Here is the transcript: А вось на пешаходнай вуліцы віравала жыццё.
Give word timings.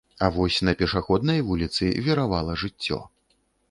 А 0.19 0.29
вось 0.37 0.57
на 0.69 0.73
пешаходнай 0.79 1.45
вуліцы 1.51 1.93
віравала 2.09 2.61
жыццё. 2.67 3.05